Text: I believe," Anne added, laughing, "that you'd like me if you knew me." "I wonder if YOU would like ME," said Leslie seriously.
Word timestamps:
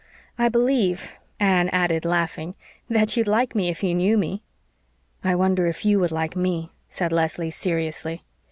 I 0.35 0.49
believe," 0.49 1.11
Anne 1.39 1.69
added, 1.69 2.05
laughing, 2.05 2.55
"that 2.89 3.15
you'd 3.15 3.27
like 3.27 3.53
me 3.53 3.69
if 3.69 3.83
you 3.83 3.93
knew 3.93 4.17
me." 4.17 4.41
"I 5.23 5.35
wonder 5.35 5.67
if 5.67 5.85
YOU 5.85 5.99
would 5.99 6.11
like 6.11 6.35
ME," 6.35 6.71
said 6.87 7.11
Leslie 7.11 7.51
seriously. 7.51 8.23